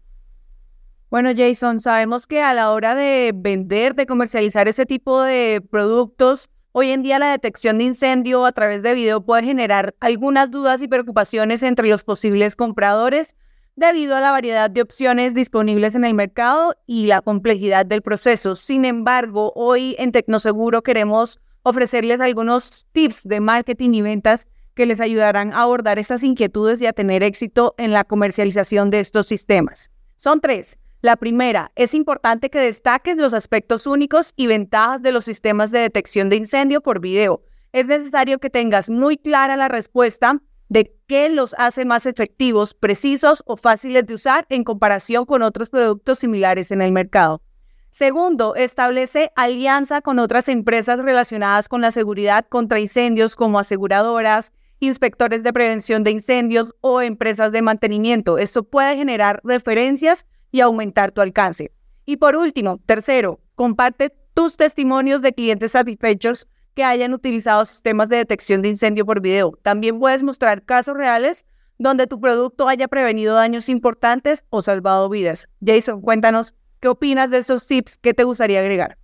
Bueno, 1.11 1.31
Jason, 1.37 1.81
sabemos 1.81 2.27
que 2.27 2.43
a 2.43 2.53
la 2.53 2.71
hora 2.71 2.95
de 2.95 3.33
vender, 3.35 3.95
de 3.95 4.07
comercializar 4.07 4.69
ese 4.69 4.85
tipo 4.85 5.23
de 5.23 5.63
productos, 5.71 6.51
hoy 6.73 6.91
en 6.91 7.03
día 7.03 7.19
la 7.19 7.31
detección 7.31 7.79
de 7.79 7.85
incendio 7.85 8.45
a 8.45 8.53
través 8.53 8.83
de 8.83 8.95
video 8.95 9.21
puede 9.21 9.43
generar 9.43 9.95
algunas 10.01 10.51
dudas 10.51 10.83
y 10.83 10.89
preocupaciones 10.89 11.63
entre 11.63 11.89
los 11.89 12.05
posibles 12.05 12.57
compradores 12.57 13.37
debido 13.77 14.17
a 14.17 14.21
la 14.21 14.33
variedad 14.33 14.71
de 14.71 14.83
opciones 14.83 15.35
disponibles 15.35 15.95
en 15.95 16.05
el 16.05 16.15
mercado 16.15 16.75
y 16.87 17.07
la 17.07 17.21
complejidad 17.21 17.87
del 17.87 18.03
proceso. 18.03 18.57
Sin 18.57 18.85
embargo, 18.85 19.53
hoy 19.55 19.95
en 19.99 20.13
Tecnoseguro 20.13 20.83
queremos 20.83 21.41
ofrecerles 21.63 22.21
algunos 22.21 22.87
tips 22.93 23.23
de 23.25 23.41
marketing 23.41 23.91
y 23.95 24.03
ventas 24.03 24.49
que 24.75 24.87
les 24.87 25.01
ayudarán 25.01 25.53
a 25.53 25.63
abordar 25.63 25.99
estas 25.99 26.23
inquietudes 26.25 26.81
y 26.81 26.87
a 26.87 26.93
tener 26.93 27.23
éxito 27.23 27.75
en 27.79 27.93
la 27.93 28.05
comercialización 28.05 28.91
de 28.91 29.01
estos 29.01 29.27
sistemas. 29.27 29.91
Son 30.17 30.41
tres. 30.41 30.79
La 31.01 31.15
primera, 31.15 31.71
es 31.77 31.95
importante 31.95 32.51
que 32.51 32.59
destaques 32.59 33.17
los 33.19 33.33
aspectos 33.33 33.87
únicos 33.87 34.33
y 34.35 34.49
ventajas 34.49 35.01
de 35.01 35.13
los 35.13 35.25
sistemas 35.25 35.71
de 35.71 35.79
detección 35.79 36.29
de 36.29 36.35
incendio 36.35 36.81
por 36.81 37.01
video. 37.01 37.45
Es 37.73 37.87
necesario 37.87 38.41
que 38.41 38.51
tengas 38.51 38.91
muy 38.91 39.17
clara 39.17 39.57
la 39.57 39.69
respuesta 39.69 40.43
de 40.69 40.93
qué 41.07 41.29
los 41.29 41.55
hace 41.57 41.85
más 41.85 42.05
efectivos, 42.05 42.75
precisos 42.75 43.45
o 43.47 43.57
fáciles 43.57 44.07
de 44.07 44.15
usar 44.15 44.45
en 44.49 44.65
comparación 44.65 45.25
con 45.25 45.43
otros 45.43 45.71
productos 45.71 46.19
similares 46.19 46.73
en 46.73 46.83
el 46.83 46.91
mercado. 46.91 47.43
Segundo, 47.91 48.57
establece 48.57 49.31
alianza 49.37 50.01
con 50.01 50.19
otras 50.19 50.49
empresas 50.49 50.99
relacionadas 50.99 51.69
con 51.69 51.81
la 51.81 51.93
seguridad 51.93 52.45
contra 52.49 52.81
incendios 52.81 53.37
como 53.37 53.61
aseguradoras, 53.61 54.53
inspectores 54.81 55.45
de 55.45 55.53
prevención 55.53 56.03
de 56.03 56.11
incendios 56.11 56.75
o 56.81 57.03
empresas 57.03 57.53
de 57.53 57.63
mantenimiento. 57.63 58.37
Esto 58.37 58.65
puede 58.65 58.97
generar 58.97 59.41
referencias 59.45 60.27
y 60.51 60.61
aumentar 60.61 61.13
tu 61.13 61.21
alcance. 61.21 61.73
Y 62.05 62.17
por 62.17 62.37
último, 62.37 62.79
tercero, 62.87 63.41
comparte 63.55 64.15
tus 64.35 64.57
testimonios 64.57 65.21
de 65.21 65.33
clientes 65.35 65.73
satisfechos 65.73 66.47
que 66.75 66.85
hayan 66.85 67.13
utilizado 67.13 67.65
sistemas 67.65 68.09
de 68.09 68.17
detección 68.17 68.63
de 68.63 68.69
incendio 68.69 69.05
por 69.05 69.21
video. 69.21 69.53
También 69.63 69.99
puedes 69.99 70.23
mostrar 70.23 70.65
casos 70.65 70.97
reales 70.97 71.45
donde 71.79 72.07
tu 72.07 72.21
producto 72.21 72.69
haya 72.69 72.89
prevenido 72.89 73.35
daños 73.35 73.69
importantes 73.69 74.45
o 74.51 74.63
salvado 74.63 75.09
vidas. 75.09 75.49
Jason, 75.65 76.01
cuéntanos, 76.01 76.55
¿qué 76.81 76.89
opinas 76.89 77.31
de 77.31 77.39
esos 77.39 77.67
tips? 77.67 77.99
¿Qué 77.99 78.15
te 78.15 78.25
gustaría 78.25 78.61
agregar? 78.61 78.97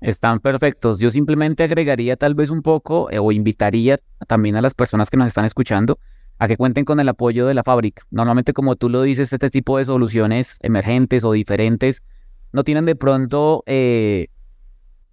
Están 0.00 0.40
perfectos. 0.40 1.00
Yo 1.00 1.10
simplemente 1.10 1.64
agregaría 1.64 2.16
tal 2.16 2.34
vez 2.34 2.50
un 2.50 2.62
poco 2.62 3.10
eh, 3.10 3.18
o 3.18 3.32
invitaría 3.32 3.98
también 4.26 4.56
a 4.56 4.62
las 4.62 4.74
personas 4.74 5.08
que 5.08 5.16
nos 5.16 5.26
están 5.26 5.46
escuchando 5.46 5.98
a 6.38 6.48
que 6.48 6.56
cuenten 6.56 6.84
con 6.84 7.00
el 7.00 7.08
apoyo 7.08 7.46
de 7.46 7.54
la 7.54 7.62
fábrica. 7.62 8.02
Normalmente, 8.10 8.52
como 8.52 8.76
tú 8.76 8.88
lo 8.88 9.02
dices, 9.02 9.32
este 9.32 9.50
tipo 9.50 9.78
de 9.78 9.84
soluciones 9.84 10.58
emergentes 10.62 11.24
o 11.24 11.32
diferentes 11.32 12.02
no 12.52 12.64
tienen 12.64 12.84
de 12.84 12.96
pronto 12.96 13.62
eh, 13.66 14.28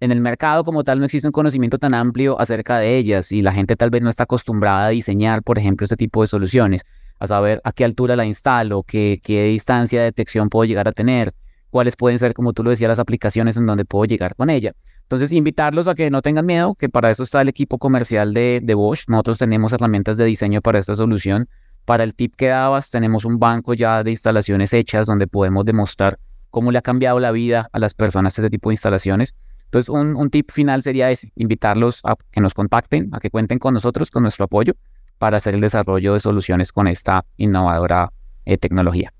en 0.00 0.12
el 0.12 0.20
mercado 0.20 0.64
como 0.64 0.84
tal 0.84 0.98
no 0.98 1.06
existe 1.06 1.28
un 1.28 1.32
conocimiento 1.32 1.78
tan 1.78 1.94
amplio 1.94 2.38
acerca 2.40 2.78
de 2.78 2.96
ellas 2.96 3.32
y 3.32 3.42
la 3.42 3.52
gente 3.52 3.76
tal 3.76 3.90
vez 3.90 4.02
no 4.02 4.10
está 4.10 4.24
acostumbrada 4.24 4.86
a 4.86 4.90
diseñar, 4.90 5.42
por 5.42 5.58
ejemplo, 5.58 5.84
este 5.84 5.96
tipo 5.96 6.20
de 6.20 6.26
soluciones, 6.26 6.82
a 7.18 7.26
saber 7.26 7.60
a 7.64 7.72
qué 7.72 7.84
altura 7.84 8.16
la 8.16 8.26
instalo, 8.26 8.82
qué, 8.82 9.20
qué 9.22 9.44
distancia 9.44 10.00
de 10.00 10.06
detección 10.06 10.50
puedo 10.50 10.64
llegar 10.66 10.88
a 10.88 10.92
tener, 10.92 11.34
cuáles 11.70 11.96
pueden 11.96 12.18
ser, 12.18 12.34
como 12.34 12.52
tú 12.52 12.62
lo 12.62 12.70
decías, 12.70 12.88
las 12.88 12.98
aplicaciones 12.98 13.56
en 13.56 13.66
donde 13.66 13.84
puedo 13.84 14.04
llegar 14.04 14.34
con 14.34 14.50
ella. 14.50 14.72
Entonces, 15.04 15.32
invitarlos 15.32 15.86
a 15.86 15.94
que 15.94 16.10
no 16.10 16.22
tengan 16.22 16.46
miedo, 16.46 16.74
que 16.74 16.88
para 16.88 17.10
eso 17.10 17.22
está 17.22 17.42
el 17.42 17.48
equipo 17.48 17.78
comercial 17.78 18.32
de, 18.32 18.74
Bosch. 18.74 19.04
Nosotros 19.08 19.38
tenemos 19.38 19.72
herramientas 19.72 20.16
de 20.16 20.24
diseño 20.24 20.62
para 20.62 20.78
esta 20.78 20.96
solución. 20.96 21.48
Para 21.84 22.04
el 22.04 22.14
tip 22.14 22.34
que 22.34 22.48
dabas, 22.48 22.90
tenemos 22.90 23.26
un 23.26 23.38
banco 23.38 23.74
ya 23.74 24.02
de 24.02 24.10
instalaciones 24.10 24.72
hechas 24.72 25.06
donde 25.06 25.26
podemos 25.26 25.66
demostrar 25.66 26.18
cómo 26.50 26.72
le 26.72 26.78
ha 26.78 26.82
cambiado 26.82 27.20
la 27.20 27.32
vida 27.32 27.68
a 27.72 27.78
las 27.78 27.92
personas 27.92 28.38
este 28.38 28.48
tipo 28.48 28.70
de 28.70 28.74
instalaciones. 28.74 29.36
Entonces, 29.66 29.90
un, 29.90 30.30
tip 30.30 30.50
final 30.50 30.82
sería 30.82 31.10
ese, 31.10 31.32
invitarlos 31.36 32.00
a 32.04 32.16
que 32.30 32.40
nos 32.40 32.54
contacten, 32.54 33.10
a 33.12 33.20
que 33.20 33.28
cuenten 33.28 33.58
con 33.58 33.74
nosotros, 33.74 34.10
con 34.10 34.22
nuestro 34.22 34.46
apoyo, 34.46 34.72
para 35.18 35.36
hacer 35.36 35.54
el 35.54 35.60
desarrollo 35.60 36.14
de 36.14 36.20
soluciones 36.20 36.72
con 36.72 36.86
esta 36.86 37.26
innovadora 37.36 38.10
eh, 38.46 38.56
tecnología. 38.56 39.12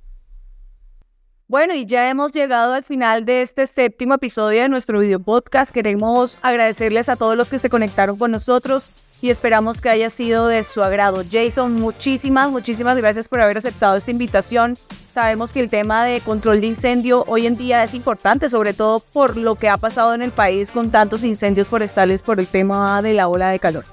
Bueno, 1.47 1.75
y 1.75 1.85
ya 1.85 2.09
hemos 2.09 2.33
llegado 2.33 2.73
al 2.73 2.85
final 2.85 3.27
de 3.27 3.43
este 3.43 3.67
séptimo 3.67 4.15
episodio 4.15 4.63
de 4.63 4.69
nuestro 4.71 4.99
video 4.99 5.21
podcast. 5.21 5.73
Queremos 5.73 6.39
agradecerles 6.41 7.11
a 7.11 7.17
todos 7.17 7.37
los 7.37 7.51
que 7.51 7.59
se 7.59 7.69
conectaron 7.69 8.17
con 8.17 8.31
nosotros 8.31 8.93
y 9.21 9.29
esperamos 9.29 9.83
que 9.83 9.91
haya 9.91 10.09
sido 10.09 10.47
de 10.47 10.65
su 10.65 10.83
agrado. 10.83 11.23
Jason, 11.31 11.75
muchísimas, 11.75 12.51
muchísimas 12.51 12.97
gracias 12.97 13.29
por 13.29 13.43
haber 13.43 13.59
aceptado 13.59 13.95
esta 13.97 14.11
invitación. 14.11 14.79
Sabemos 15.13 15.53
que 15.53 15.61
el 15.61 15.69
tema 15.69 16.07
de 16.07 16.23
control 16.23 16.63
de 16.63 16.69
incendio 16.69 17.25
hoy 17.29 17.47
en 17.47 17.59
día 17.59 17.85
es 17.85 17.93
importante, 17.93 18.49
sobre 18.49 18.73
todo 18.73 19.01
por 19.01 19.37
lo 19.37 19.55
que 19.57 19.69
ha 19.69 19.77
pasado 19.77 20.15
en 20.15 20.23
el 20.23 20.31
país 20.31 20.71
con 20.71 20.91
tantos 20.91 21.25
incendios 21.25 21.69
forestales 21.69 22.23
por 22.23 22.41
el 22.41 22.47
tema 22.47 23.03
de 23.03 23.13
la 23.13 23.29
ola 23.29 23.51
de 23.51 23.59
calor. 23.59 23.85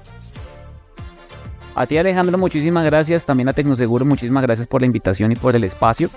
A 1.74 1.86
ti 1.86 1.96
Alejandro, 1.96 2.36
muchísimas 2.36 2.84
gracias. 2.84 3.24
También 3.24 3.48
a 3.48 3.54
Tecnoseguro, 3.54 4.04
muchísimas 4.04 4.42
gracias 4.42 4.66
por 4.66 4.82
la 4.82 4.86
invitación 4.86 5.32
y 5.32 5.36
por 5.36 5.56
el 5.56 5.64
espacio. 5.64 6.10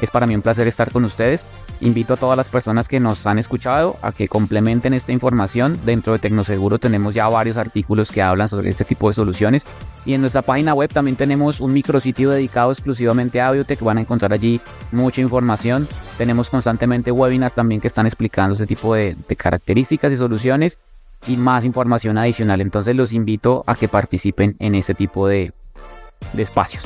Es 0.00 0.10
para 0.10 0.26
mí 0.26 0.34
un 0.34 0.42
placer 0.42 0.68
estar 0.68 0.92
con 0.92 1.04
ustedes. 1.04 1.44
Invito 1.80 2.14
a 2.14 2.16
todas 2.16 2.36
las 2.36 2.48
personas 2.48 2.88
que 2.88 3.00
nos 3.00 3.26
han 3.26 3.38
escuchado 3.38 3.96
a 4.02 4.12
que 4.12 4.28
complementen 4.28 4.94
esta 4.94 5.12
información. 5.12 5.80
Dentro 5.84 6.12
de 6.12 6.18
Tecnoseguro 6.18 6.78
tenemos 6.78 7.14
ya 7.14 7.28
varios 7.28 7.56
artículos 7.56 8.12
que 8.12 8.22
hablan 8.22 8.48
sobre 8.48 8.68
este 8.68 8.84
tipo 8.84 9.08
de 9.08 9.14
soluciones. 9.14 9.64
Y 10.04 10.12
en 10.12 10.20
nuestra 10.20 10.42
página 10.42 10.74
web 10.74 10.92
también 10.92 11.16
tenemos 11.16 11.60
un 11.60 11.72
micrositio 11.72 12.30
dedicado 12.30 12.70
exclusivamente 12.70 13.40
a 13.40 13.48
Audiotech. 13.48 13.80
Van 13.80 13.98
a 13.98 14.02
encontrar 14.02 14.32
allí 14.32 14.60
mucha 14.92 15.20
información. 15.20 15.88
Tenemos 16.16 16.50
constantemente 16.50 17.10
webinars 17.10 17.54
también 17.54 17.80
que 17.80 17.88
están 17.88 18.06
explicando 18.06 18.52
este 18.52 18.66
tipo 18.66 18.94
de, 18.94 19.16
características 19.36 20.12
y 20.12 20.16
soluciones 20.16 20.78
y 21.26 21.36
más 21.36 21.64
información 21.64 22.18
adicional. 22.18 22.60
Entonces 22.60 22.94
los 22.94 23.12
invito 23.12 23.64
a 23.66 23.74
que 23.74 23.88
participen 23.88 24.56
en 24.58 24.74
este 24.74 24.94
tipo 24.94 25.28
de 25.28 25.52
espacios. 26.36 26.84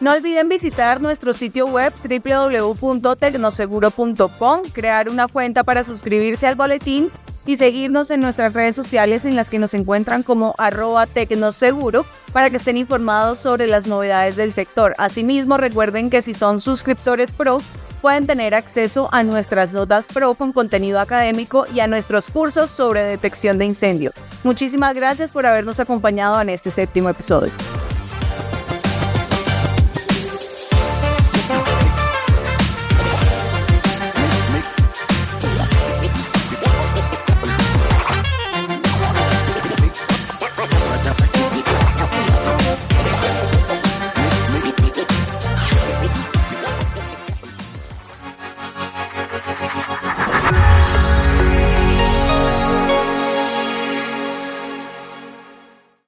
No 0.00 0.12
olviden 0.12 0.48
visitar 0.48 1.00
nuestro 1.00 1.32
sitio 1.32 1.66
web 1.66 1.92
www.tecnoseguro.com, 2.04 4.62
crear 4.72 5.08
una 5.08 5.26
cuenta 5.26 5.64
para 5.64 5.82
suscribirse 5.82 6.46
al 6.46 6.54
boletín 6.54 7.10
y 7.48 7.56
seguirnos 7.56 8.10
en 8.10 8.20
nuestras 8.20 8.52
redes 8.52 8.76
sociales 8.76 9.24
en 9.24 9.34
las 9.34 9.48
que 9.48 9.58
nos 9.58 9.72
encuentran 9.72 10.22
como 10.22 10.54
arroba 10.58 11.06
tecnoseguro 11.06 12.04
para 12.34 12.50
que 12.50 12.58
estén 12.58 12.76
informados 12.76 13.38
sobre 13.38 13.66
las 13.66 13.86
novedades 13.86 14.36
del 14.36 14.52
sector. 14.52 14.94
Asimismo, 14.98 15.56
recuerden 15.56 16.10
que 16.10 16.20
si 16.20 16.34
son 16.34 16.60
suscriptores 16.60 17.32
pro, 17.32 17.62
pueden 18.02 18.26
tener 18.26 18.54
acceso 18.54 19.08
a 19.12 19.22
nuestras 19.22 19.72
notas 19.72 20.06
pro 20.06 20.34
con 20.34 20.52
contenido 20.52 21.00
académico 21.00 21.64
y 21.74 21.80
a 21.80 21.86
nuestros 21.86 22.30
cursos 22.30 22.70
sobre 22.70 23.02
detección 23.02 23.56
de 23.56 23.64
incendio. 23.64 24.12
Muchísimas 24.44 24.94
gracias 24.94 25.32
por 25.32 25.46
habernos 25.46 25.80
acompañado 25.80 26.38
en 26.42 26.50
este 26.50 26.70
séptimo 26.70 27.08
episodio. 27.08 27.50